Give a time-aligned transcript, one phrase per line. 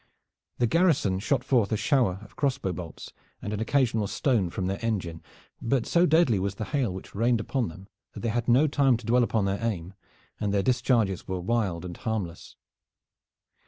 [0.57, 4.83] The garrison shot forth a shower of crossbow bolts and an occasional stone from their
[4.83, 5.21] engine,
[5.61, 8.97] but so deadly was the hail which rained upon them that they had no time
[8.97, 9.93] to dwell upon their aim,
[10.39, 12.55] and their discharges were wild and harmless.